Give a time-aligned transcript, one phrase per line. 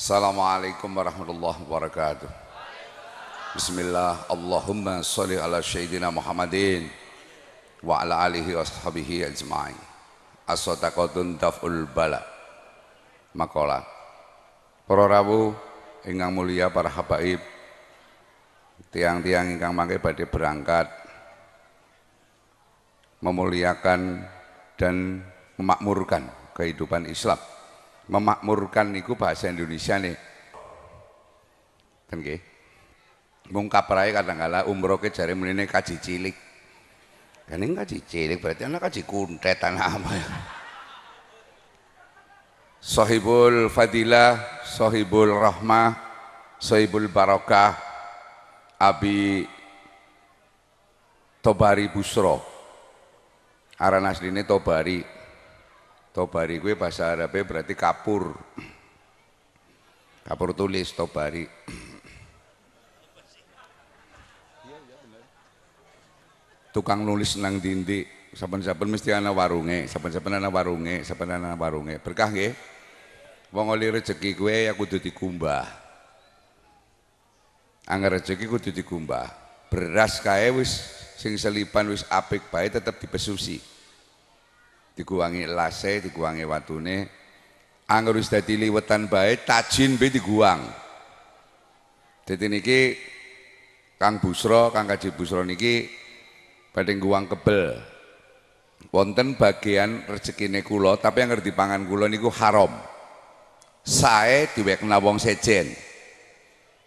[0.00, 2.24] Assalamualaikum warahmatullahi wabarakatuh.
[3.52, 6.88] Bismillah, Allahumma salli ala Sayyidina Muhammadin
[7.84, 9.76] wa ala alihi wa sahbihi ajma'in.
[10.48, 12.24] As-sadaqatun daf'ul bala.
[13.36, 13.84] Makola.
[14.88, 15.52] Para rawuh
[16.08, 17.44] ingkang mulia para habaib
[18.96, 20.88] tiang-tiang ingkang mangke badhe berangkat
[23.20, 24.24] memuliakan
[24.80, 25.20] dan
[25.60, 26.24] memakmurkan
[26.56, 27.49] kehidupan Islam
[28.10, 30.18] memakmurkan niku bahasa Indonesia nih.
[32.10, 32.40] Kan nggih?
[33.54, 36.36] Mung kaprahe kadang-kala umroh ke jare menene kaji cilik.
[37.46, 40.28] Kan ini kaji cilik berarti anak kaji kuntet anak apa ya?
[42.82, 45.94] Sohibul Fadilah Sohibul Rahmah
[46.58, 47.78] Sohibul Barokah
[48.78, 49.46] Abi
[51.38, 52.42] Tobari Busro.
[53.78, 55.19] Aran asline Tobari
[56.10, 58.34] Tobari gue bahasa Arabnya berarti kapur.
[60.26, 61.46] Kapur tulis Tobari.
[66.70, 71.98] Tukang nulis nang dindi, saben-saben mesti ana warunge, saben-saben ana warunge, saben ana warunge.
[72.02, 72.54] Berkah nggih.
[73.50, 75.66] Wong oli rezeki gue ya kudu dikumbah.
[77.90, 79.26] Angger rezeki kudu dikumbah.
[79.70, 80.78] Beras kae wis
[81.18, 83.79] sing selipan wis apik bae tetep dipesusi
[85.00, 87.08] diguwangi lase, diguwangi watune.
[87.88, 90.60] Angger wis dadi liwetan bae, tajin be diguwang.
[92.28, 92.80] Dadi niki
[93.96, 95.88] Kang Busro, Kang Kaji Busro niki
[96.70, 97.80] badhe guwang kebel.
[98.92, 102.72] Wonten bagian rezekine kula, tapi yang ngerti pangan kula niku haram.
[103.84, 105.68] Sae diwekna wong sejen.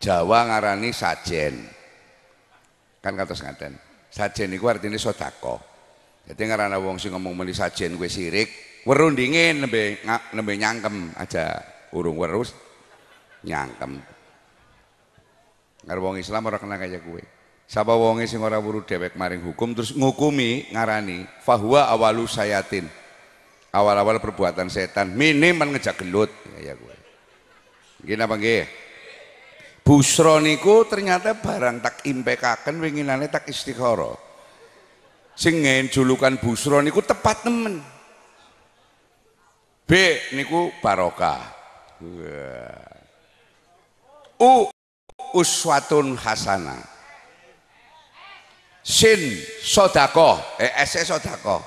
[0.02, 1.64] Jawa ngarani sajen.
[3.04, 3.76] Kan kados ngaten.
[4.10, 5.73] Sajen niku artine sedekah.
[6.24, 10.00] Jadi ngarana wong sing ngomong meni sajen gue sirik, weru dingin nembe
[10.32, 11.60] nembe nyangkem aja
[11.92, 12.56] urung werus
[13.44, 14.00] nyangkem.
[15.84, 17.24] Ngar wong Islam ora kena kaya gue.
[17.68, 22.88] Sapa wonge sing ora weru dewek maring hukum terus ngukumi ngarani fahuwa awalu sayatin.
[23.74, 26.32] Awal-awal perbuatan setan minim men ngejak gelut
[26.62, 26.96] ya gue.
[28.06, 28.64] Nggih napa nggih?
[29.84, 34.23] Busro niku ternyata barang tak impekaken winginane tak istikhara
[35.34, 37.82] sing julukan busro niku tepat temen
[39.84, 39.92] B
[40.34, 41.44] niku barokah.
[44.40, 44.68] U
[45.36, 46.82] uswatun hasanah.
[48.84, 51.64] Sin sodako eh S sodako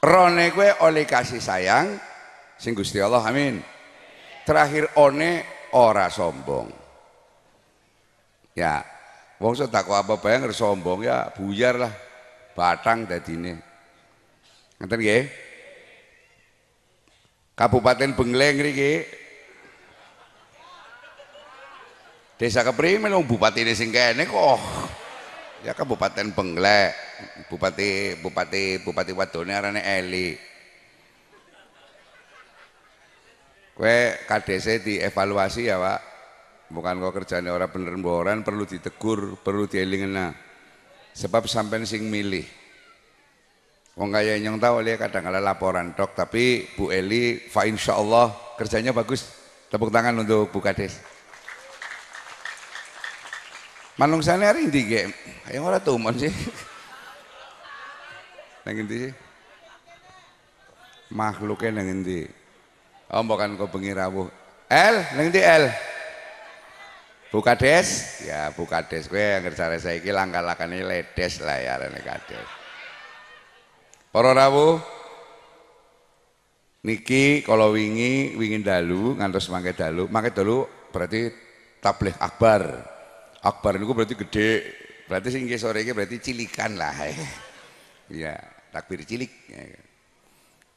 [0.00, 2.00] rone kue oleh kasih sayang
[2.56, 3.60] sing Gusti Allah amin.
[4.48, 5.44] Terakhir one
[5.76, 6.72] ora sombong.
[8.56, 8.80] Ya
[9.38, 11.94] Wong sedekah apa bae ngger sombong ya buyar lah.
[12.58, 13.62] Batang dadine.
[14.82, 15.24] Ngeten nggih?
[17.54, 18.94] Kabupaten Bengleng ngriki.
[22.38, 24.58] Desa keprimen wong bupatine sing kene kok.
[25.62, 26.94] Ya Kabupaten Benglek.
[27.46, 30.34] Bupati Bupati Bupati wadone arane Eli.
[33.78, 36.07] Kowe KDC dievaluasi ya, Pak
[36.68, 40.32] bukan kok kerjanya orang bener mboran perlu ditegur perlu dielingena
[41.16, 42.44] sebab sampai sing milih.
[43.98, 48.30] Wong kaya nyong tahu lihat kadang kala laporan dok tapi Bu Eli fa insya Allah
[48.54, 49.26] kerjanya bagus.
[49.68, 51.02] Tepuk tangan untuk Bu Kades.
[53.98, 55.02] Manung sana hari ini ge?
[55.50, 56.30] Yang orang tumon sih.
[58.62, 59.10] Nang sih?
[61.10, 62.30] Makhluknya nang endi?
[63.10, 64.30] Oh bukan kau bengi rawuh.
[64.70, 65.87] El nang El
[67.28, 72.48] Bukades, ya Bukades kowe yang kerja saiki langkah-langkahane ledes lah ya rene kades.
[74.08, 74.80] Para rawuh
[76.88, 81.28] niki kalau wingi wingin dalu ngantos mangke dalu, mangke dalu berarti
[81.84, 82.64] tabligh akbar.
[83.44, 84.50] Akbar niku berarti gede.
[85.04, 86.96] Berarti sing sore iki berarti cilikan lah.
[88.08, 88.40] Iya,
[88.72, 89.32] takbir cilik.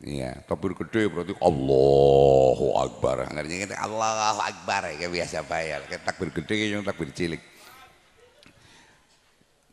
[0.02, 3.30] Iya, takbir gede berarti Allahu Akbar.
[3.30, 5.86] Ngerti kita Allahu Akbar ya biasa bayar.
[5.86, 7.38] Kayak takbir gede yang takbir cilik.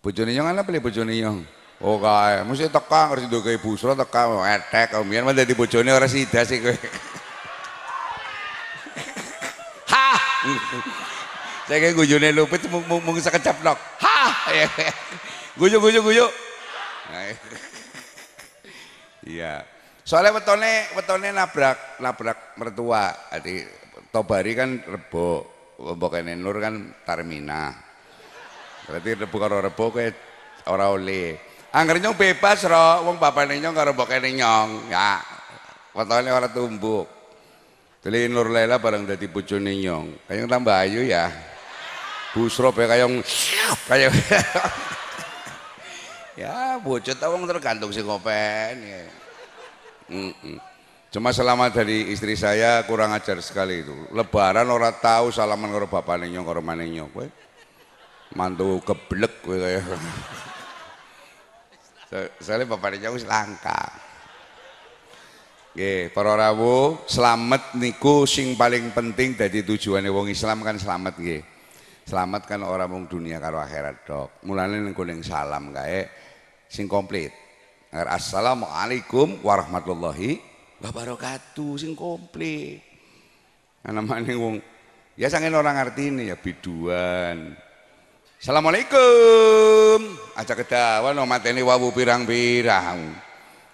[0.04, 1.48] Bojone nyong ana pilih bojone nyong.
[1.80, 6.04] Oh kae, mesti teka ngerti do kayak busra teka etek kemudian mah dadi bojone ora
[6.04, 6.76] sida sih kowe.
[9.96, 10.08] ha.
[11.72, 13.80] Saya kayak gujune lupit mung mung sekejap nok.
[14.04, 14.18] Ha.
[15.56, 16.28] Guyu guyu guyu.
[19.24, 19.64] Iya.
[20.08, 23.12] Soalnya wetone wetone nabrak nabrak mertua.
[23.28, 23.60] Jadi
[24.08, 25.44] Tobari kan rebo,
[25.76, 27.76] Lombokene Nur kan Tarmina.
[28.88, 30.06] Berarti rebo karo rebo kowe
[30.72, 31.36] ora oleh.
[31.76, 34.88] Angger nyong bebas ro, wong bapane nyong karo mbokene nyong.
[34.88, 35.20] Ya.
[35.92, 37.04] Wetone ora tumbuk.
[38.00, 40.24] Teli Nur Lela bareng dadi bojone nyong.
[40.24, 41.28] Kayang tambah ayu ya.
[42.32, 43.14] Busro ya kayang
[43.84, 44.12] kayak
[46.32, 49.27] ya bocah tawang tergantung si kopen ya.
[50.08, 50.58] Mm -mm.
[51.08, 53.96] Cuma selama dari istri saya kurang ajar sekali itu.
[54.12, 57.24] Lebaran orang tahu salaman karo bapakne nyong karo maneh nyong kowe.
[58.36, 59.80] Mantu keblek kowe kaya.
[62.44, 63.88] Soalnya bapakne nyong wis langka.
[65.72, 71.40] Nggih, para rawuh, selamat niku sing paling penting dadi tujuane wong Islam kan selamat nggih.
[72.04, 74.44] Selamat kan ora mung dunia karo akhirat dok.
[74.44, 76.04] Mulane ning salam kae
[76.68, 77.47] sing komplit.
[77.88, 80.36] Assalamualaikum warahmatullahi
[80.84, 82.84] wabarakatuh sing komplit.
[83.80, 84.60] Ana wong
[85.16, 87.56] ya sangen orang ngerti ini ya biduan.
[88.36, 90.04] Assalamualaikum.
[90.36, 93.08] Aja kedawan no mateni wawu pirang-pirang.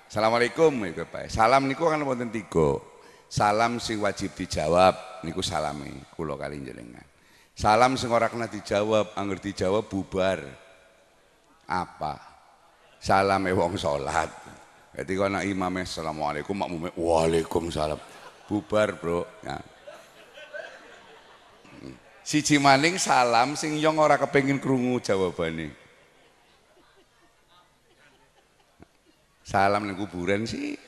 [0.07, 1.27] Assalamualaikum iku Pak.
[1.35, 2.79] Salam niku kan wonten tiga.
[3.27, 7.03] Salam sing wajib dijawab niku salami kula kali jenengan.
[7.59, 10.39] Salam sing ora kena dijawab, angger dijawab bubar.
[11.67, 12.34] Apa?
[13.05, 14.33] Salame wong salat.
[14.97, 18.01] Jadi kalau imamnya Assalamualaikum, makmumnya Waalaikumsalam.
[18.49, 19.29] Bubar bro.
[19.45, 19.61] Ya.
[22.25, 25.69] Siji maning salam sing yong ora kepengin krungu jawabane.
[29.45, 30.81] Salam nang kuburan sih.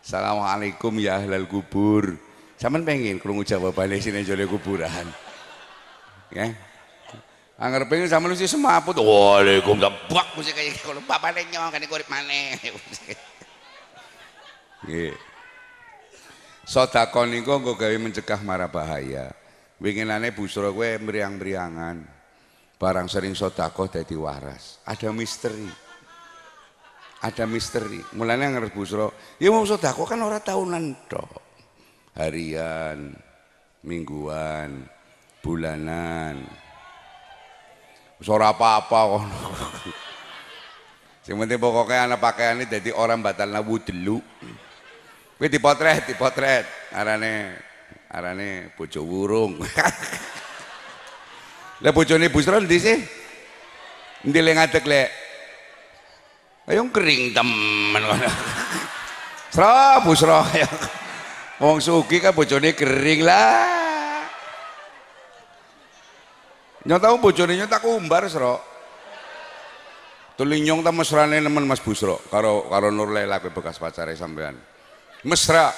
[0.00, 2.16] Assalamualaikum ya ahlal kubur.
[2.56, 5.04] Saman pengen krungu jawabane sini jare kuburan.
[6.32, 6.71] Ya.
[7.62, 8.98] Angger pengen sama lu sih semaput.
[8.98, 10.10] Waalaikumsalam.
[10.10, 12.58] Bak mesti kayak kalau bapane nyong kan urip maneh.
[14.82, 15.14] Nggih.
[16.66, 19.30] Sedekah niku nggo gawe mencegah mara bahaya.
[19.78, 22.02] Winginane busra kowe meriang-meriangan.
[22.82, 24.82] Barang sering sedekah dadi waras.
[24.82, 25.70] Ada misteri
[27.22, 28.02] ada misteri.
[28.18, 31.30] Mulanya ngerti busro, ya mau sodako kan orang tahunan toh.
[32.18, 33.14] Harian,
[33.86, 34.84] mingguan,
[35.40, 36.44] bulanan.
[38.22, 39.22] Suara apa-apa kok.
[41.26, 44.22] Yang penting ini jadi orang batal nabu dulu.
[45.38, 46.94] Kowe dipotret, dipotret.
[46.94, 47.58] Arane
[48.06, 49.58] arane bojo wurung.
[51.82, 52.94] Lah bojone Busro ndi sih?
[54.22, 55.08] Ndi le ngadeg lek?
[56.70, 58.28] Ayo kering temen kono.
[59.50, 60.46] Sro, busro.
[61.58, 63.81] Wong suki kan bojone kering lah.
[66.82, 68.58] Nyata bojone nyata umbar sro.
[70.38, 74.56] Tulinyong ta mesrane nemen Mas Busro karo karo Nur Lela kowe bekas pacare sampean.
[75.22, 75.70] Mesra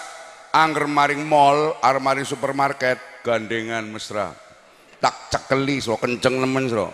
[0.55, 2.97] angger maring mall, arep maring supermarket
[3.27, 4.33] gandengan mesra.
[5.03, 6.89] Tak cekeli so kenceng nemen sro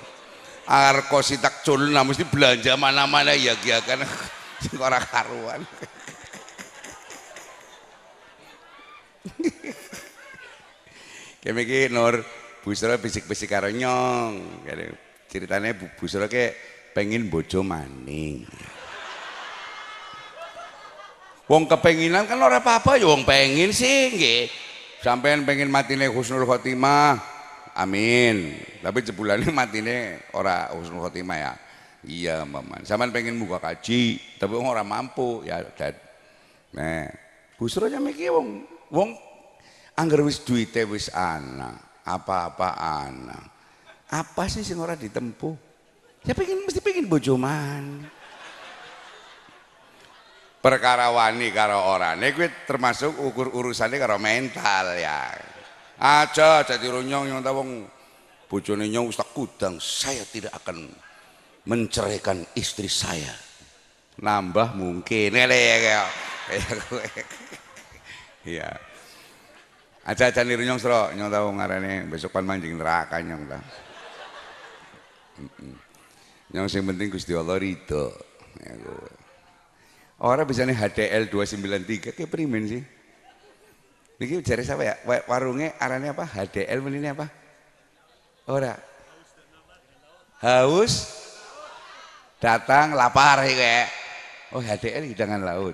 [0.70, 4.06] arko sitak culna mesti belanja mana-mana ya ya kan
[4.86, 5.66] ora karuan
[11.40, 12.20] Kayak Nur
[12.60, 14.64] Busra bisik-bisik karo nyong.
[15.30, 16.52] Ceritanya Bu Busra ke
[16.92, 18.44] pengen bojo maning.
[21.50, 24.42] Wong kepenginan kan ora apa-apa ya wong pengen sih nggih.
[25.02, 27.18] Sampean pengen matine husnul khotimah,
[27.74, 28.54] Amin.
[28.84, 31.52] Tapi jebulannya matine ora husnul khotimah ya.
[32.00, 32.88] Iya, Maman.
[32.88, 35.60] Saman pengen muka kaji, tapi orang mampu ya.
[35.76, 35.98] Dad.
[36.70, 37.10] Nah,
[37.58, 38.62] busro aja mikir wong
[38.94, 39.10] wong
[39.98, 43.40] angger wis duite wis ana, apa-apa ana.
[44.10, 45.54] Apa sih sing ora ditempuh?
[46.26, 48.04] Ya pengen mesti pengen bojo man.
[50.60, 55.32] Perkara wani karo orane kuwi termasuk ukur urusannya karo mental ya
[56.00, 57.84] aja jadi runyong yang tawong
[58.48, 60.88] bojone nyong tak kudang saya tidak akan
[61.68, 63.36] menceraikan istri saya
[64.16, 65.44] nambah mungkin ya
[68.48, 68.72] iya
[70.08, 73.58] aja aja niru nyong sro nyong tahu ngarane besok pan manjing neraka nyong ta
[76.56, 78.12] nyong sing penting Gusti Allah ridho
[78.60, 78.72] ya,
[80.24, 82.82] orang bisa nih HDL 293 kayak primen sih
[84.20, 84.94] Niki jari siapa ya?
[85.24, 86.28] Warungnya arahnya apa?
[86.28, 87.24] HDL ini apa?
[88.52, 88.76] Ora.
[90.44, 91.08] Haus
[92.36, 93.88] datang lapar ya.
[94.52, 95.72] Oh HDL hidangan laut.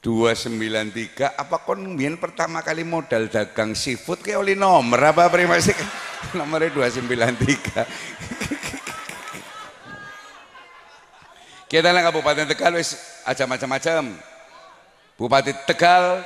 [0.00, 1.84] 293 apa kon
[2.16, 5.76] pertama kali modal dagang seafood kayak oleh nomor apa prima sih
[6.40, 8.20] nomornya 293
[11.70, 14.10] kita nang Kabupaten Tegal wis aja macam-macam.
[15.14, 16.18] Bupati Tegal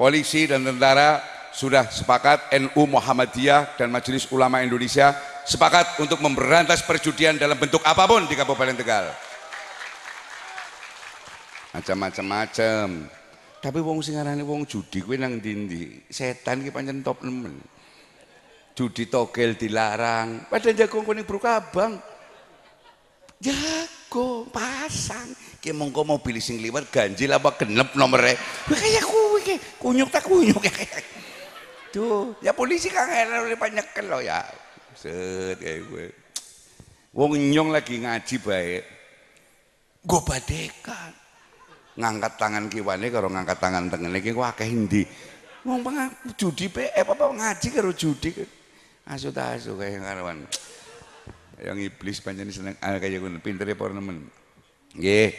[0.00, 1.20] polisi dan tentara
[1.52, 5.12] sudah sepakat NU Muhammadiyah dan Majelis Ulama Indonesia
[5.44, 9.12] sepakat untuk memberantas perjudian dalam bentuk apa pun di Kabupaten Tegal.
[11.72, 13.08] Macam-macam-macam.
[13.62, 17.56] Tapi wong sing arane wong judi kuwi nang ndi Setan ki pancen top nemen.
[18.76, 22.00] Judi togel dilarang, padahal jago kuning bro kabang.
[23.38, 25.32] Jago pasang.
[25.62, 28.34] Ki mongko mobil sing liwat ganjil apa genep nomere.
[28.66, 30.58] Kuwi kaya kuwi ki, kunyuk tak kunyuk.
[31.94, 33.06] Tuh, ya polisi kan
[33.46, 34.42] oleh panyekel lo ya.
[34.96, 36.06] Set kayak gue.
[37.12, 38.82] Wong nyong lagi ngaji baik.
[40.02, 41.21] Gue badekan
[41.96, 45.02] ngangkat tangan kiwane karo ngangkat tangan tengene iki kok akeh endi?
[45.62, 45.84] Wong
[46.34, 48.34] judi pe eh, apa ngaji karo judi.
[49.06, 50.46] Asu ta asu kaya karawan
[51.62, 52.74] yang iblis pancen seneng.
[52.82, 54.26] Ah, kaya ngono pinter ya para nemen.
[54.98, 55.30] Nggih.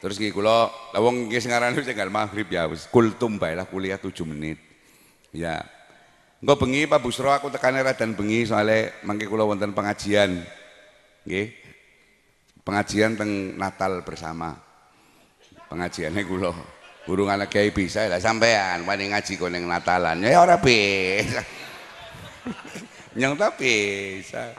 [0.00, 2.90] Terus nggih kula la wong nggih sing aran sing maghrib ya wis.
[2.90, 4.58] Kultum bae lah kuliah 7 menit.
[5.30, 5.62] Ya.
[6.40, 10.40] Engko bengi Pak Busro aku tekane radan bengi soalnya mangke kula wonten pengajian.
[11.28, 11.52] Nggih.
[12.64, 14.69] Pengajian teng Natal bersama
[15.70, 16.52] pengajiannya kula.
[17.06, 18.84] Burung anak kiai bisa lah sampean.
[18.84, 20.20] Wani ngaji kau neng Natalan.
[20.20, 21.40] Ya ora bisa.
[23.18, 23.74] Nyong tapi
[24.20, 24.52] bisa.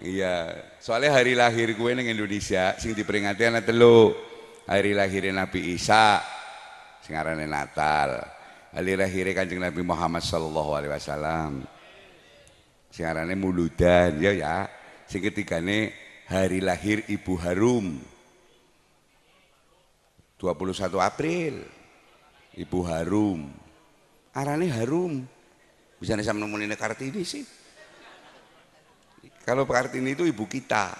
[0.00, 0.48] Iya
[0.80, 4.16] soalnya hari lahir gue neng Indonesia sing diperingati anak telu
[4.64, 6.24] hari lahir Nabi Isa
[7.04, 8.24] sing arane Natal.
[8.72, 11.64] Hari lahir Kanjeng Nabi Muhammad sallallahu alaihi wasallam.
[12.92, 14.56] Sing arane Muludan ya ya.
[15.04, 15.92] Sing ketigane
[16.26, 18.15] hari lahir Ibu Harum
[20.36, 21.54] 21 April.
[22.56, 23.40] Ibu Harum.
[24.36, 25.24] Arane Harum.
[25.96, 27.44] Bisa nih sama nemuin Kartini sih.
[29.44, 30.92] Kalau Kartini itu ibu kita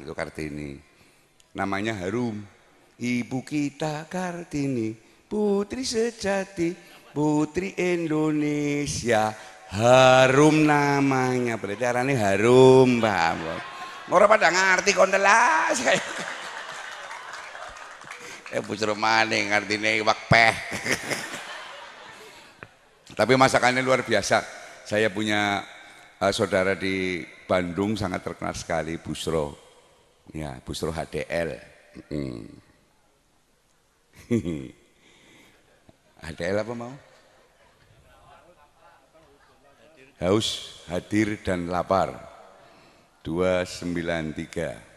[0.00, 0.76] itu Kartini.
[1.56, 2.40] Namanya Harum.
[3.00, 4.92] Ibu kita Kartini
[5.28, 6.76] putri sejati
[7.16, 9.32] putri Indonesia.
[9.72, 11.56] Harum namanya.
[11.56, 13.40] Berarti arane Harum Pak
[14.12, 15.80] Orang pada ngerti kondelas
[18.52, 20.54] eh bujur maning artinya wakpeh
[23.12, 24.40] tapi masakannya luar biasa.
[24.88, 25.60] Saya punya
[26.18, 29.52] uh, saudara di Bandung sangat terkenal sekali Busro.
[30.32, 31.60] Ya Busro HDL.
[36.24, 36.92] HDL apa mau?
[40.22, 42.32] Haus hadir dan lapar.
[43.22, 44.91] 293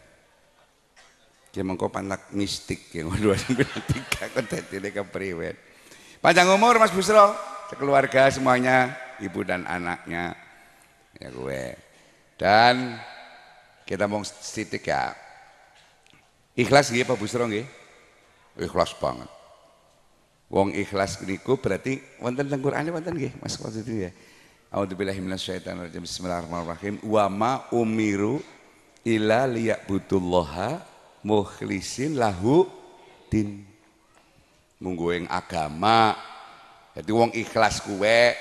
[1.55, 5.55] Ya mengko panak mistik ya dua sembilan tiga kok tadi kepriwet.
[6.19, 7.31] Panjang umur Mas Busro,
[7.71, 8.91] sekeluarga semuanya,
[9.23, 10.35] ibu dan anaknya.
[11.15, 11.79] Ya gue.
[12.35, 12.99] Dan
[13.87, 15.15] kita mau sitik ya.
[16.59, 17.63] Ikhlas gitu Pak Busro nggih?
[18.59, 19.31] Ikhlas banget.
[20.51, 24.11] Wong ikhlas niku berarti wonten teng Qur'ane wonten nggih Mas itu ya.
[24.75, 26.03] A'udzubillahi minasyaitonirrajim.
[26.03, 26.99] Bismillahirrahmanirrahim.
[27.07, 28.43] Wa ma umiru
[29.07, 30.94] illa liya'budullaha
[31.25, 32.69] mukhlisin lahu
[33.27, 33.65] din.
[34.77, 36.13] Munggu yang agama.
[36.93, 38.37] Jadi wong ikhlas kue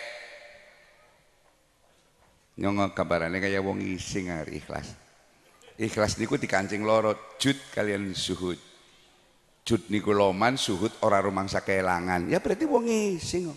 [2.55, 4.93] nyong kabarane kaya wong ising hari ikhlas.
[5.75, 8.61] Ikhlas niku dikancing loro jud kalian suhud
[9.65, 12.29] jud niku loman suhud ora rumangsa kelangan.
[12.31, 13.51] Ya berarti wong ising.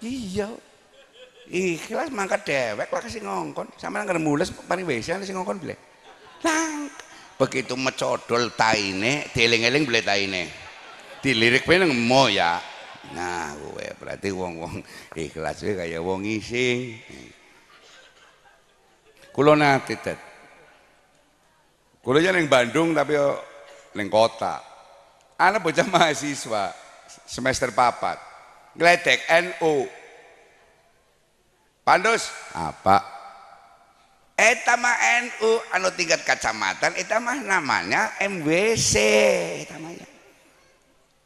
[0.00, 0.48] Iya.
[1.44, 3.68] Ikhlas mangkat dewek lah kasih ngongkon.
[3.76, 5.76] Sama nang mules paling biasa sing ngongkon bile
[6.44, 6.92] nang
[7.34, 10.44] begitu mecodol taine dieling-eling beli taine.
[11.24, 12.60] Dilirik peneng mo ya?
[13.16, 14.80] Nah gue berarti wong-wong
[15.16, 16.96] ikhlas gue kayak wong ising
[19.34, 20.20] kulo nate tet
[22.00, 23.18] kulo yang Bandung tapi
[23.96, 24.62] neng kota.
[25.34, 26.70] Anak bocah mahasiswa
[27.26, 28.16] semester papat.
[28.74, 29.86] Gledek NU
[31.84, 32.32] Pandus?
[32.56, 33.13] Apa
[34.34, 38.94] Eta mah NU anu tingkat kacamatan eta mah namanya MWC
[39.62, 40.06] eta mah ya.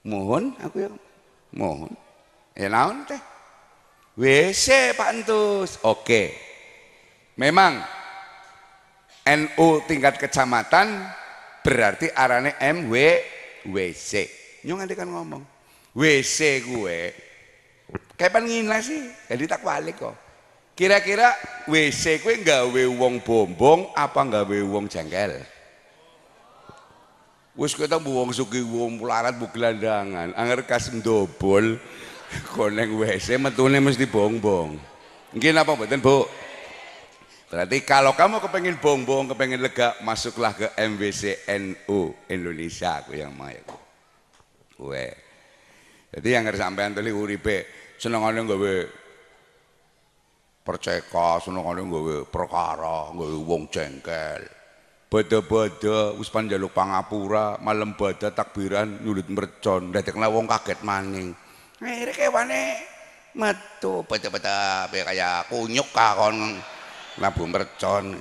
[0.05, 0.91] Mohon aku ya.
[1.57, 1.93] Mohon.
[2.53, 3.21] Ya naon teh?
[4.19, 5.79] WC Pak Entus.
[5.87, 6.35] Oke.
[7.39, 7.81] Memang
[9.25, 11.07] NU tingkat kecamatan
[11.63, 12.95] berarti arane MW
[13.73, 14.27] WC.
[14.67, 15.43] Nyong kan ngomong.
[15.95, 16.99] WC gue.
[18.19, 19.07] Kapan ngina sih?
[19.31, 20.28] Jadi tak balik kok.
[20.79, 21.35] Kira-kira
[21.67, 25.43] WC kue gawe wong bombong apa gawe wong jengkel?
[27.59, 31.83] Wis kita wong suki wong pularat bu gelandangan, anger kas ndobol
[32.55, 34.79] koneng WC metune mesti bongbong.
[35.35, 36.23] Mungkin apa mboten, Bu?
[37.51, 43.67] Berarti kalau kamu kepengen bongbong, kepengen lega, masuklah ke MWC NU Indonesia aku yang ya.
[44.79, 45.07] Gue.
[46.15, 47.67] Jadi yang sampean tadi uripe
[47.99, 48.75] senengane gawe
[50.69, 54.45] perceka senengane gawe perkara gawe wong jengkel
[55.09, 61.33] Bada-bada wis pan njaluk pangapura, malam bada takbiran nyulut mercon, dadekna wong kaget maning.
[61.81, 62.77] Akhire kewane
[63.33, 66.61] metu bada-bada kaya kunyuk kakon
[67.25, 68.21] labu mercon.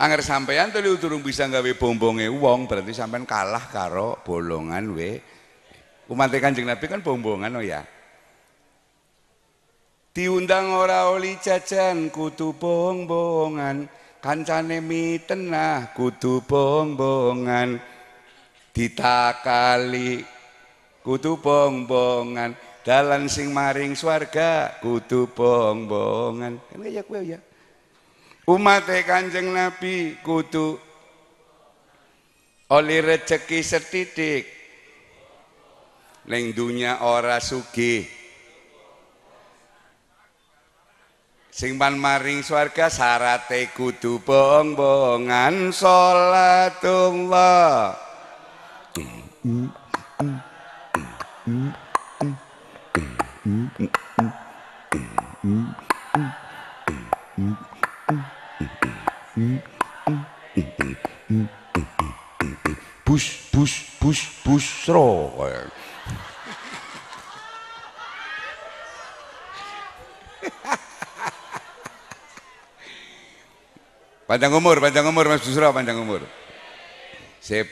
[0.00, 5.20] Angger sampean tadi turung bisa gawe bombonge wong berarti sampean kalah karo bolongan we.
[6.08, 7.84] Umat Kanjeng Nabi kan bombongan oh ya.
[10.16, 13.84] Diundang ora oli jajan kutu bohong-bohongan.
[14.16, 17.76] Kancane mitenah kudu bongbongan
[18.72, 20.24] ditakali
[21.04, 27.36] kudu bongbongan dalan sing maring swarga kudu bongbongan kan kaya kowe ya.
[28.48, 30.80] Umat kanjeng nabi kudu
[32.72, 34.48] oli rezeki setitik.
[36.24, 38.25] Ning dunya ora sugih
[41.56, 47.16] sing pan maring swarga sarate kudu bong-bongan salatullah.
[63.08, 64.92] Bus bus bus bus
[74.26, 76.26] Panjang umur, panjang umur Mas Busro, panjang umur.
[77.38, 77.70] Sip.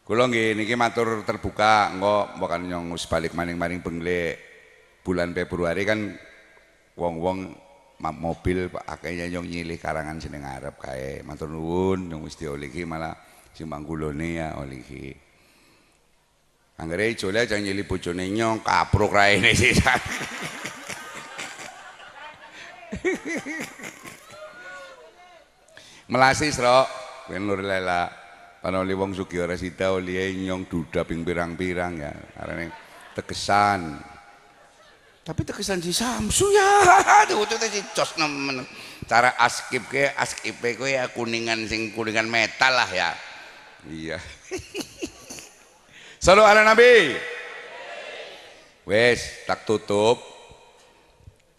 [0.00, 4.40] Kula nggih niki matur terbuka, engko mbokan nyong balik maning-maning bengle
[5.04, 6.16] bulan Februari kan
[6.96, 7.52] wong-wong
[8.00, 11.20] mobil akehnya nyong nyilih karangan seneng ngarep kae.
[11.20, 13.12] Matur nuwun nyong wis diolehi malah
[13.52, 15.12] simbang kulone ya olehi.
[16.80, 19.76] Anggere ijole aja nyilih bojone nyong kapruk raine sih.
[26.08, 26.88] Melasi sro,
[27.28, 28.08] ben nur lela.
[28.58, 32.12] Panoli wong sugih ora sida olihe nyong duda ping pirang-pirang ya.
[32.32, 32.72] Karena
[33.12, 34.00] tegesan.
[35.20, 36.68] Tapi tegesan si Samsu ya.
[37.22, 38.64] Aduh si jos nemen.
[39.04, 43.12] Cara askip ke askip ke ya kuningan sing kuningan metal lah ya.
[43.84, 44.16] Iya.
[46.24, 47.14] Selalu ala Nabi.
[48.88, 50.24] Wes tak tutup.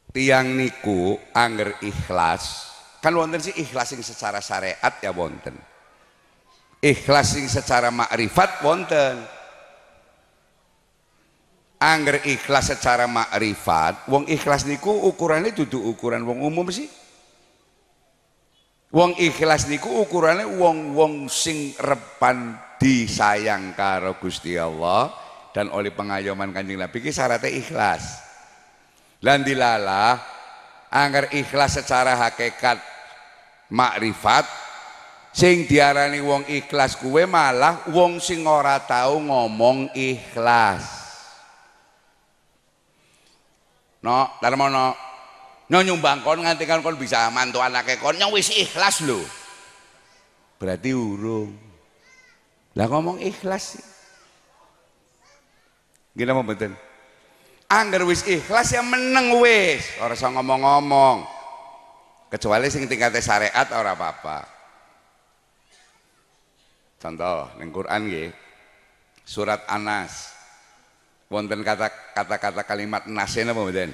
[0.10, 2.69] Tiang niku anger ikhlas
[3.00, 5.56] kan wonten sih ikhlas sing secara syariat ya wonten.
[6.80, 9.20] Ikhlas sing secara makrifat wonten.
[11.80, 16.92] Angger ikhlas secara makrifat wong ikhlas niku ukurannya duduk ukuran wong umum sih.
[18.92, 25.12] Wong ikhlas niku ukurannya wong wong sing repan disayang karo Gusti Allah
[25.56, 28.04] dan oleh pengayoman kanjeng Nabi ki syaratnya ikhlas.
[29.24, 30.39] Lan dilalah
[30.90, 32.82] angger ikhlas secara hakikat
[33.70, 34.46] makrifat
[35.30, 40.84] sing diarani wong ikhlas kuwe malah wong sing ora tahu ngomong ikhlas.
[44.02, 44.98] No darmono
[45.70, 49.22] no nyumbang kon nganti kan kon bisa mantu anake kon nyong wis ikhlas lho.
[50.60, 51.56] Berarti urung.
[52.76, 53.86] Lah ngomong ikhlas sih.
[56.18, 56.89] Gila mau betul
[57.70, 59.86] anggar wis ikhlas ya meneng wis.
[60.02, 61.24] Ora usah ngomong-ngomong.
[62.34, 64.46] Kecuali sing tingkatnya syariat ora apa-apa.
[67.00, 68.30] Contoh ning Quran nggih
[69.24, 70.34] surat Anas.
[71.30, 73.94] Wonten kata kata-kata kalimat nase napa mboten?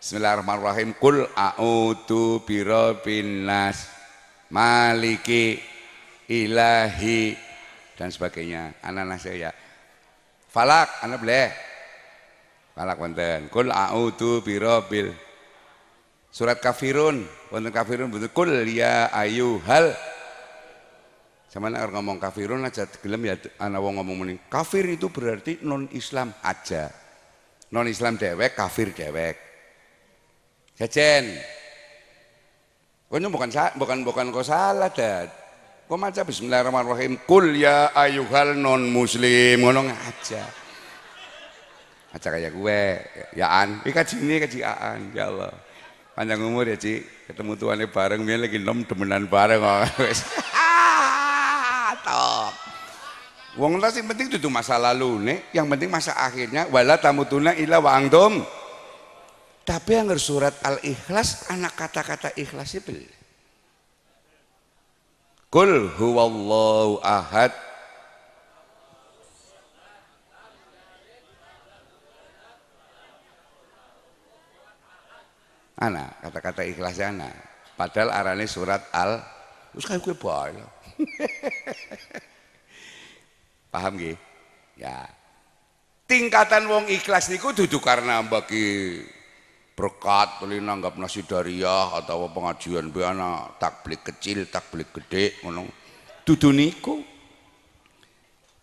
[0.00, 0.96] Bismillahirrahmanirrahim.
[0.96, 3.92] Kul a'udzu birabbin nas.
[4.48, 5.60] Maliki
[6.32, 7.36] ilahi.
[7.92, 8.80] Dan sebagainya.
[8.80, 9.52] Anak nase ya.
[10.48, 11.71] Falak anak boleh
[12.72, 15.12] falak wonten kul a'udzu birabbil
[16.32, 19.86] Surat kafirun, wonten kafirun betul kul ya hal.
[21.52, 24.34] Sama orang ngomong kafirun aja gelem ya ana wong ngomong muni.
[24.48, 26.88] Kafir itu berarti non Islam aja.
[27.68, 29.36] Non Islam dewek, kafir dewek.
[30.80, 31.28] Jajan.
[33.12, 35.28] Kono bukan bukan bukan kau salah dad.
[35.84, 37.20] Kau maca bismillahirrahmanirrahim.
[37.28, 40.61] Kul ya ayuhal non muslim ngono aja.
[42.12, 42.80] Aja kayak gue,
[43.32, 43.80] ya an.
[43.82, 45.52] Iki kajine kaji aan, ya Allah.
[46.12, 49.64] Panjang umur ya Ci ketemu tuannya bareng dia lagi nom temenan bareng
[50.04, 50.20] wis.
[52.04, 52.52] Top.
[53.56, 57.80] Wong lah sing penting itu masa lalu nih yang penting masa akhirnya wala tamutuna illa
[57.80, 58.40] wa angdum
[59.62, 62.96] tapi yang surat al-ikhlas anak kata-kata ikhlas itu
[65.52, 67.52] Kul huwallahu ahad
[75.82, 77.34] anak kata-kata ikhlasnya anak
[77.74, 79.18] padahal arane surat al
[79.72, 80.60] Terus kayak gue bae.
[83.72, 84.16] Paham nggih?
[84.76, 85.08] Ya.
[86.04, 89.00] Tingkatan wong ikhlas niku dudu karena bagi
[89.72, 95.64] berkat tuli nanggap nasi dariah atau pengajian biana takblik kecil takblik gede ngono
[96.28, 97.00] dudu niku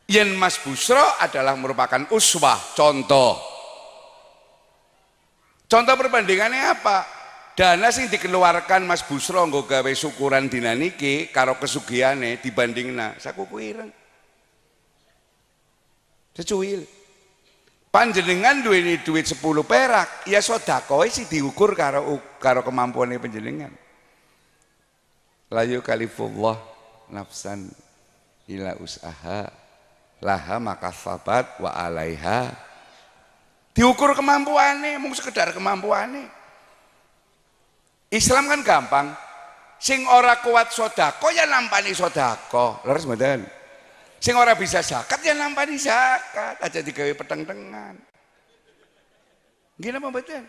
[0.05, 3.41] yen Mas Busro adalah merupakan uswah contoh
[5.69, 7.05] contoh perbandingannya apa?
[7.53, 13.91] Dana sing dikeluarkan Mas Busro nggo gawe syukuran dina niki karo kesugiane dibandingna saku kuireng
[16.31, 16.87] secuil
[17.91, 23.75] panjenengan duweni duit 10 perak ya sedekah sih diukur karo karo kemampuane panjenengan.
[25.51, 26.55] La yukalifullah
[27.11, 27.67] nafsan
[28.47, 29.49] ila usaha
[30.21, 32.53] laha maka sabat wa alaiha
[33.73, 36.25] diukur kemampuane mung sekedar kemampuane
[38.09, 39.07] Islam kan gampang
[39.77, 43.59] sing ora kuat sodako ya nampani sodako leres mboten
[44.19, 47.95] Sing ora bisa zakat ya nampani zakat, aja digawe peteng-tengan.
[49.79, 50.43] Gini apa betul?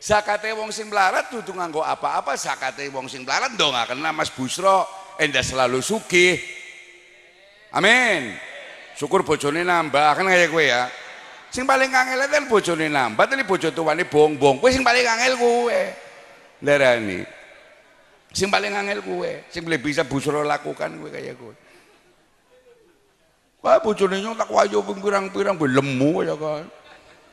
[0.00, 4.88] Zakate wong sing melarat dudu nganggo apa-apa, zakate wong sing melarat ndongaken Mas Busro
[5.20, 6.40] endah selalu sugih.
[7.76, 8.32] Amin.
[8.96, 10.88] Syukur bojone nambah kan kayak gue ya.
[11.52, 14.56] Sing paling angel kan bojone nambah, tapi bojo tuane bong-bong.
[14.56, 15.80] Kowe sing paling angel kowe.
[16.64, 17.20] Darani.
[18.32, 21.54] Sing paling angel kowe, sing bisa Busro lakukan kowe kayak gue.
[23.60, 26.64] Wah bojone nyong tak wayo pirang-pirang lemu ya kan.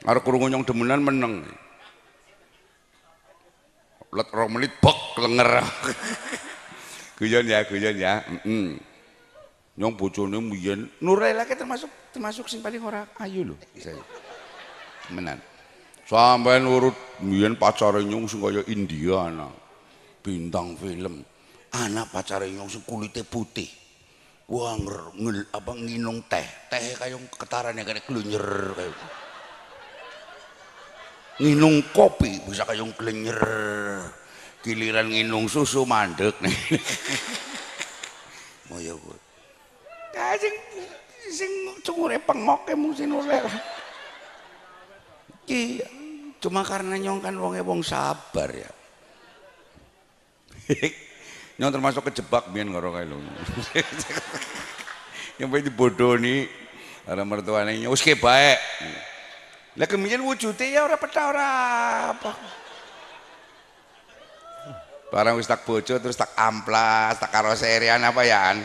[0.03, 1.35] Arep krungu nyong demenan meneng.
[4.11, 5.63] Let rong menit bek lenger.
[7.23, 8.19] guyon ya, guyon ya.
[8.27, 8.67] Mm -mm.
[9.79, 13.55] Nyong bojone mbiyen Nurlela termasuk termasuk sing paling ora ayu lho.
[13.71, 13.95] Bisa.
[15.15, 15.39] Menan.
[16.03, 19.47] Sampai nurut mbiyen pacare nyong sing kaya Indiana.
[20.19, 21.23] Bintang film.
[21.71, 23.79] Anak pacare nyong sing kulite putih
[24.49, 24.73] wah
[25.13, 26.97] ngel, apa nginung teh teh
[27.37, 28.97] ketaran yang kayak kelunyer kayak
[31.37, 33.37] nginung kopi bisa kayak kelunyer
[34.65, 36.57] giliran nginung susu mandek nih
[38.81, 38.97] ya
[40.09, 40.55] gue sing
[41.29, 41.51] sing
[41.85, 43.09] cungure pengok e mung sing
[45.49, 45.87] iya
[46.39, 48.69] cuma karena nyong kan wong sabar ya
[51.59, 53.19] Yang termasuk kejebak biyen karo kae lho.
[55.39, 56.47] Yang bae dibodoni
[57.03, 58.59] karo mertuane wis ke baik.
[59.75, 61.49] Lah kemudian wujude ya ora peta ora
[62.15, 62.31] apa.
[65.09, 68.61] Barang wis tak bojo terus tak amplas, tak karoserian apa ya an.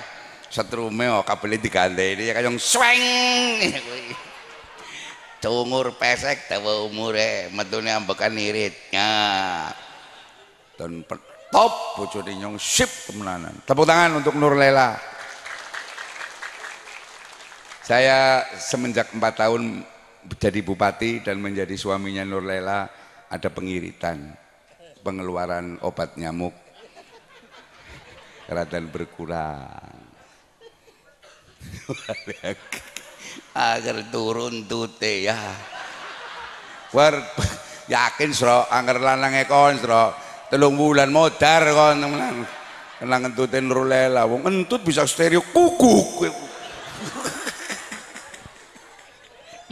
[0.55, 3.03] Setrume oh kabel digandeni ya kayong sweng.
[5.43, 8.79] Cungur pesek dawa umure, metune ambekan irit.
[8.95, 9.67] Ya.
[10.79, 11.03] Dan
[11.55, 14.99] top bojone nyong sip temenanan tepuk tangan untuk Nur Lela
[17.87, 19.87] saya semenjak empat tahun
[20.35, 22.90] jadi bupati dan menjadi suaminya Nur Lela
[23.31, 24.35] ada pengiritan
[25.07, 26.59] pengeluaran obat nyamuk
[28.51, 30.04] keratan berkurang
[33.55, 35.38] agar turun tute ya.
[36.94, 37.14] War
[37.90, 40.14] yakin sro angker lanang ekon sro
[40.49, 42.01] telung bulan modar kon.
[42.94, 46.25] Kena ngentutin rulela wong ngentut bisa stereo kukuk.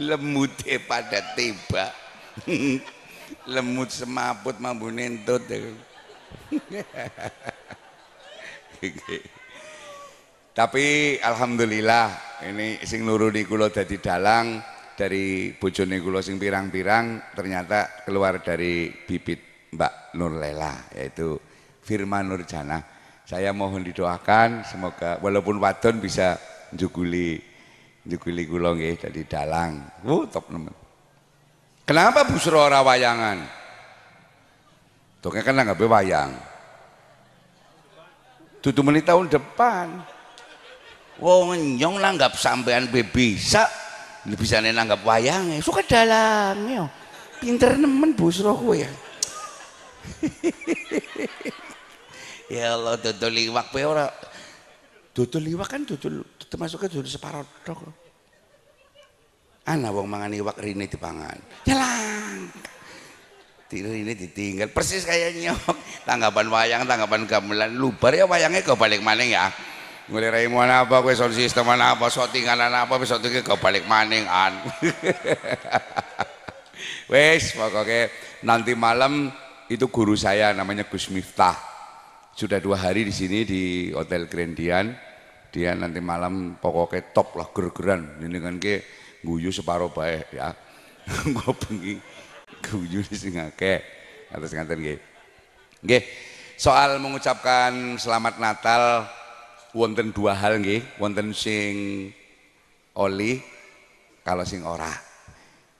[0.03, 0.51] Lemut
[0.83, 1.93] pada tiba.
[3.47, 5.47] Lemut semaput mampu nentut
[10.53, 14.61] tapi alhamdulillah ini sing nuruni kula dadi dalang
[14.93, 21.41] dari bojone kula sing pirang-pirang ternyata keluar dari bibit Mbak Nur Lela yaitu
[21.81, 22.79] Firman Nurjana.
[23.25, 26.37] Saya mohon didoakan semoga walaupun wadon bisa
[26.69, 27.41] juguli
[28.05, 30.05] juguli kula nggih dadi dalang.
[30.05, 30.75] Uh, top nemen.
[31.83, 33.41] Kenapa busro ora wayangan?
[35.17, 36.31] Tuh kan nggak wayang.
[38.61, 40.12] Tutu menit tahun depan.
[41.21, 43.69] Wong nyong nanggap sampean be bisa
[44.25, 45.61] bisa nanggap wayangnya.
[45.61, 46.89] Suka dalangnya.
[47.37, 48.89] Pinter nemen busro kowe ya.
[52.55, 54.07] ya Allah dodol liwak kowe ora.
[55.13, 57.83] Dodol liwak kan dodol termasuknya dodol separuh tok.
[59.69, 61.37] Ana wong mangan iwak rine dipangan.
[61.67, 62.49] Jalan
[63.73, 64.69] ini ditinggal.
[64.69, 65.73] Persis kayak nyok
[66.05, 67.73] tanggapan wayang tanggapan gamelan.
[67.73, 69.49] Lubar ya wayangnya kau balik maning ya
[70.11, 74.59] mulai raimu apa kue sound system apa shootingan apa besok itu kau balik maning an
[77.11, 78.11] wes pokoknya
[78.43, 79.31] nanti malam
[79.71, 81.73] itu guru saya namanya Gus Miftah
[82.33, 83.63] sudah dua hari di sini di
[83.93, 84.89] Hotel Grand Dian.
[85.53, 88.17] Dia nanti malam pokoknya top lah ger-geran.
[88.25, 88.81] Ini kan ke
[89.21, 90.49] guyu separuh baik ya.
[91.37, 92.01] Gue pengen
[92.65, 93.79] guyu di sini akeh.
[94.33, 94.97] Atas nggih.
[95.85, 96.03] Nggih.
[96.57, 99.05] Soal mengucapkan selamat Natal
[99.73, 102.09] wonten dua hal nggih, wonten sing
[102.97, 103.41] oli
[104.21, 104.89] kalau sing ora.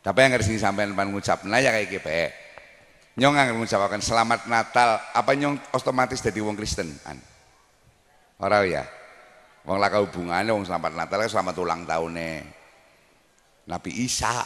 [0.03, 2.11] Tapi yang harus disampaikan pan ngucapna ya kayak gitu
[3.13, 6.89] Nyong akan mengucapkan selamat Natal, apa nyong otomatis jadi wong Kristen?
[7.05, 7.21] An?
[8.41, 8.83] Ora ya.
[9.69, 12.41] Wong laka hubungannya wong selamat Natal selamat ulang tahunnya.
[13.69, 14.43] Nabi Isa.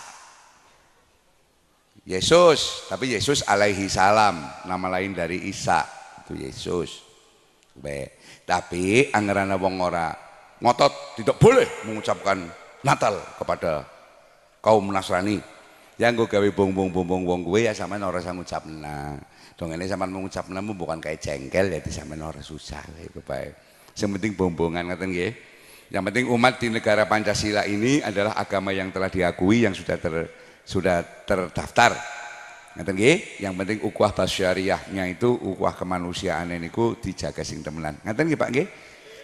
[2.08, 5.84] Yesus, tapi Yesus alaihi salam, nama lain dari Isa,
[6.24, 7.04] itu Yesus.
[7.76, 8.17] Be.
[8.48, 10.16] Tapi anggaran wong ora
[10.64, 12.48] ngotot tidak boleh mengucapkan
[12.80, 13.84] Natal kepada
[14.64, 15.44] kaum Nasrani.
[16.00, 19.20] Yang gue gawe bong bong bong bong bong gue ya sama ora usah ngucapna
[19.58, 23.58] dong ini sama mengucapna bukan kayak jengkel ya sama ora susah itu baik
[23.98, 25.30] yang penting bong bongan ngatain gue
[25.90, 30.30] yang penting umat di negara Pancasila ini adalah agama yang telah diakui yang sudah ter,
[30.62, 31.98] sudah terdaftar
[32.78, 38.30] ngatain gue yang penting ukuah basyariahnya itu ukuah kemanusiaan ini ku dijaga sing temenan ngatain
[38.30, 38.66] gue Pak gue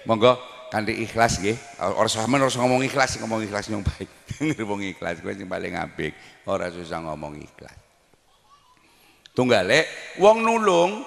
[0.10, 1.58] monggo kanthi ikhlas nggih.
[1.94, 4.10] Ora sampean ora ngomong ikhlas, ngomong ikhlas yang baik.
[4.58, 6.18] ngomong ikhlas kuwi sing paling apik.
[6.50, 7.78] Ora susah ngomong ikhlas.
[9.38, 9.86] Tunggale
[10.18, 11.06] wong nulung,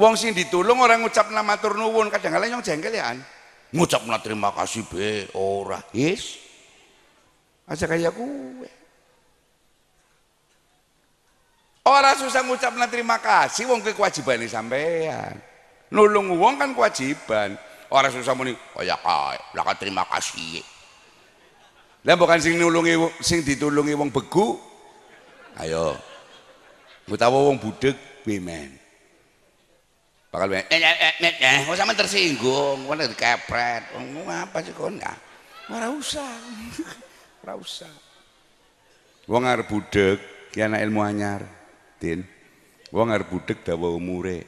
[0.00, 3.12] wong sing ditulung orang ngucap nama matur nuwun, kadang-kadang yang jengkel ya.
[3.72, 5.80] Ngucap terima kasih be, ora.
[5.92, 6.40] Yes.
[7.68, 8.68] Aja kayak gue.
[11.82, 15.34] Orang susah ngucap terima kasih, wong kewajiban sampean.
[15.90, 17.58] Nulung wong kan kewajiban.
[17.92, 20.62] Orang susah muni, oh ya kaya, lah terima kasih.
[22.06, 24.56] Lah bukan sing nulungi sing ditulungi wong begu.
[25.58, 25.98] Ayo.
[27.10, 28.78] Utawa wong budek pimen.
[30.32, 33.92] Bakal ben eh eh eh eh kok sampe tersinggung, kok dikepret.
[33.98, 35.12] Wong apa sih kon ya?
[35.68, 36.30] Ora usah.
[37.44, 37.92] Ora usah.
[39.28, 40.16] Wong arep budek,
[40.56, 41.61] ki ilmu anyar.
[42.02, 42.26] Din.
[42.90, 44.42] Wong arep budek dawa umure.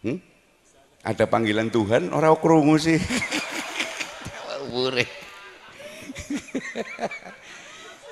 [0.00, 0.30] Hmm?
[1.00, 3.00] ada panggilan Tuhan orang krungu sih
[4.72, 5.04] bure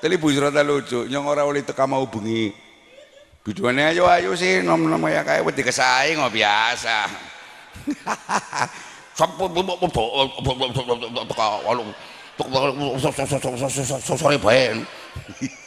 [0.00, 2.48] tadi Bu Surata lucu nyong orang oleh teka mau bengi
[3.44, 7.04] biduannya ayo ayo sih nom nom ya kayak wedi kesaing oh biasa
[14.00, 14.80] sore bae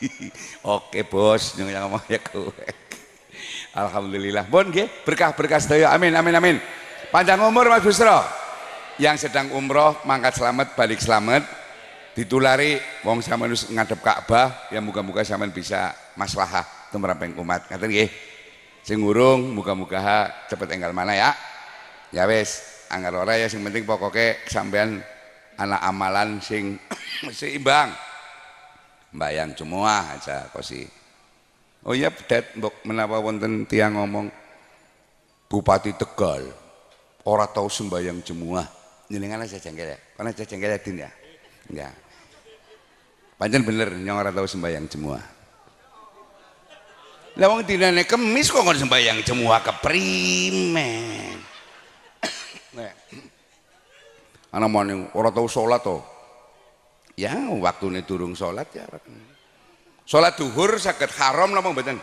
[0.78, 2.66] oke bos yang ngomong ya kowe
[3.76, 6.58] alhamdulillah bon nggih berkah-berkah sedaya amin amin amin
[7.12, 8.24] Panjang umur Mas Busro.
[8.96, 11.44] Yang sedang umroh mangkat selamat balik selamat.
[12.16, 17.68] Ditulari wong sampean ngadep Ka'bah ya muga-muga sampean bisa maslahah tumraping umat.
[17.68, 18.10] Ngaten nggih.
[18.80, 21.36] Sing urung muga-muga cepet enggal mana ya.
[22.16, 25.04] Ya wis, anggar ora ya sing penting pokoknya sampean
[25.60, 26.80] anak amalan sing
[27.36, 27.92] seimbang.
[29.12, 30.88] Bayang semua aja kosi.
[31.84, 34.32] Oh iya, Dad, mbok menapa wonten tiang ngomong?
[35.52, 36.48] Bupati Tegal
[37.28, 38.66] ora tahu sembayang jemuah
[39.12, 40.00] nyelingan aja jengkel ya?
[40.16, 41.12] Karena aja jengkel ya din ya?
[41.68, 41.94] Enggak
[43.42, 45.24] panjang bener yang ora tahu sembayang jemuah
[47.32, 51.40] lah wong dinane kemis kok nggak sembayang jemuah keprimen.
[54.52, 56.04] Anak mana orang tahu sholat toh
[57.16, 58.86] ya waktu ini turung sholat ya.
[60.06, 62.00] Sholat duhur sakit haram lah mau betul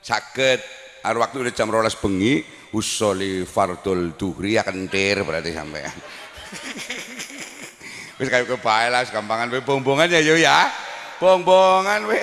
[0.00, 0.60] sakit
[1.00, 2.44] Ar waktu udah jam rolas bengi
[2.76, 5.80] usoli fardul duhri akan ter berarti sampai
[8.20, 9.48] wis kayak kebae lah gampangan.
[9.48, 10.68] We bongbongan ya yo ya.
[11.16, 12.20] Bongbongan we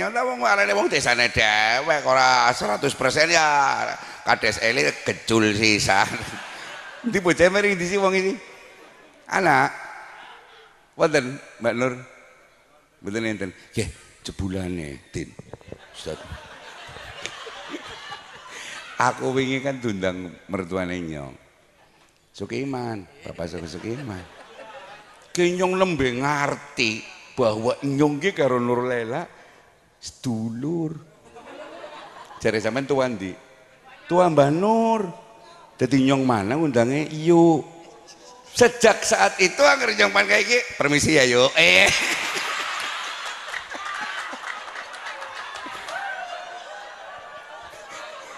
[0.00, 2.80] nyata wong arane wong desane dhewek ora 100%
[3.28, 3.48] ya.
[4.24, 6.08] Kades eli kecul sisa
[7.04, 8.32] ndi bocah mering di si wong ini
[9.28, 9.83] anak
[10.94, 11.94] wonten Mbak Nur
[13.02, 13.88] mboten enten nggih
[14.24, 15.28] jebulane tin
[15.94, 16.18] Ustaz
[18.94, 21.34] Aku wingi kan tundang mertuane nyong.
[22.30, 24.22] Sukiman, Bapak Suki Sukiman.
[25.34, 27.02] Ki nyong lembe ngerti
[27.34, 29.26] bahwa nyong ki karo Nur Lela
[29.98, 30.94] sedulur.
[32.38, 33.34] Jare sampean tuan di.
[34.06, 35.02] Tua Mbah Nur.
[35.74, 37.73] Dadi nyong mana undangnya yuk.
[38.54, 41.50] Sejak saat itu agar nyong pan kayak gini, permisi ya yuk.
[41.58, 41.90] Eh.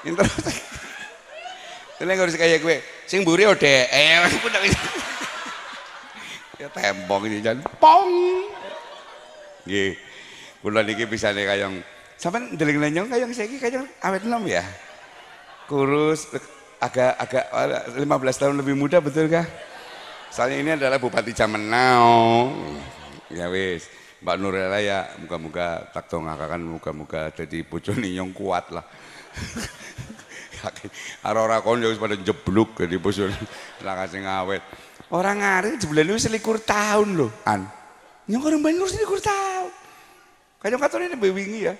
[0.06, 0.62] Terus
[1.96, 2.76] Kalian harus kayak gue,
[3.08, 4.20] sing buri ode, eh,
[6.60, 8.12] ya tembong ini jangan pong.
[9.64, 9.96] Gih,
[10.60, 11.80] kula niki bisa nih kayong,
[12.20, 14.60] sampai deling lenyong kayong saya kayong awet nom ya,
[15.64, 16.28] kurus,
[16.84, 17.48] agak agak
[17.96, 19.48] 15 tahun lebih muda betul kah?
[20.36, 22.52] Soalnya ini adalah Bupati now.
[23.32, 23.88] Ya wis,
[24.20, 28.84] Mbak Nurela ya muka-muka tak kan muka-muka jadi bojone yang kuat lah.
[31.24, 33.32] Ora-ora kon ya pada jebluk jadi bojone
[33.80, 34.60] lah kasih ngawet.
[35.08, 37.64] Orang ngari sebulan itu selikur tahun loh, an.
[38.28, 39.72] Yang orang banyak selikur tahun.
[40.60, 41.74] Kayaknya katanya ini bewingi ya.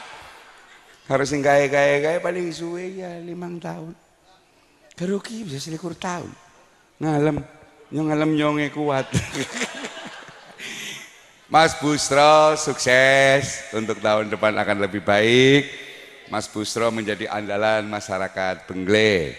[1.12, 3.92] Harus yang kaya-kaya paling suwe ya limang tahun.
[4.96, 6.43] Keruki bisa selikur tahun.
[7.02, 7.42] Ngalem,
[7.90, 9.10] yang ngalem nyonge kuat.
[11.54, 15.70] Mas Busro sukses untuk tahun depan akan lebih baik.
[16.30, 19.34] Mas Busro menjadi andalan masyarakat Bengle.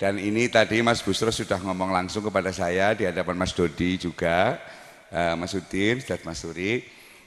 [0.00, 4.58] Dan ini tadi Mas Busro sudah ngomong langsung kepada saya di hadapan Mas Dodi juga,
[5.12, 6.82] uh, Mas Udin, Ustaz Mas Suri.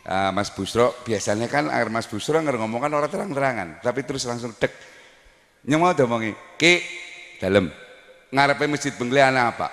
[0.07, 4.25] Uh, Mas Busro, biasanya kan agar Mas Busro nggak ngomong kan orang terang-terangan, tapi terus
[4.25, 4.71] langsung dek.
[5.67, 6.79] Nyemau ngomongi, ki
[7.43, 7.67] dalam
[8.31, 9.67] ngarepe masjid Bengle anak apa?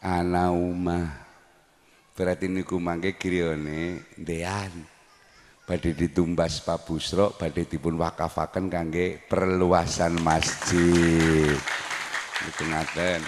[0.00, 1.06] Anak umah.
[2.16, 4.72] Berarti niku mangke kirione dean
[5.66, 11.52] badhe ditumbas Pak Busro badhe dipun wakafaken kangge perluasan masjid.
[12.46, 13.20] Niku ngaten.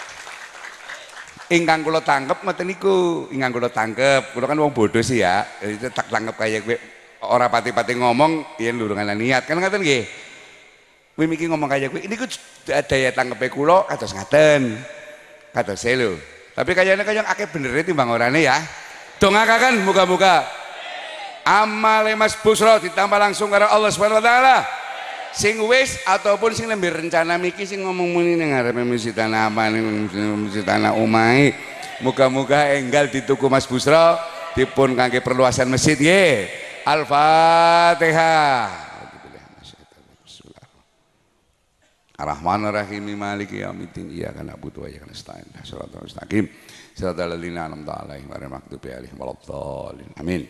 [1.49, 3.29] Ingkang kula tangkep ngoten niku.
[3.33, 4.33] Ingkang kula tangkep.
[4.37, 5.45] Kula kan wong bodoh sih ya.
[5.61, 6.77] Itu tak tangkep kaya kowe
[7.29, 9.45] ora pati-pati ngomong yen lurungan niat.
[9.49, 10.28] Kan ngaten nggih
[11.19, 12.31] kowe miki ngomong kaya kowe niku
[12.63, 14.79] daya tangkepe kula kados ngaten.
[15.51, 16.15] Kados lho.
[16.55, 18.55] Tapi kayaknya kaya akeh bener timbang orane ya.
[19.19, 20.47] Dongakaken muga-muga.
[21.43, 24.63] Amal Mas Busro ditambah langsung karena Allah Subhanahu wa taala.
[25.35, 28.79] Sing wis ataupun sing lebih rencana miki sing ngomong muni ning ngarepe
[29.11, 29.75] tanah apa
[30.39, 31.51] masjid tanah umai
[31.99, 34.23] muga-muga enggal dituku Mas Busro
[34.55, 36.47] dipun kangge perluasan masjid nggih.
[36.87, 38.88] Al-Fatihah
[42.19, 46.51] Ar-Rahman Ar-Rahim Maliki Yaumiddin Iyyaka na'budu wa iyyaka nasta'in Shiratal mustaqim
[46.99, 50.43] Shiratal ladzina an'amta 'alaihim ghairil maghdubi 'alaihim waladdallin Amin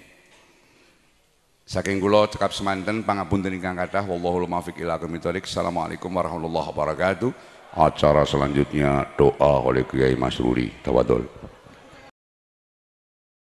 [1.69, 7.31] Saking kula cekap semanten pangapunten ingkang kathah wallahul muwaffiq ila aqwamit Assalamualaikum warahmatullahi wabarakatuh.
[7.77, 10.73] Acara selanjutnya doa oleh Kiai Masruri.
[10.81, 11.29] Tawadul.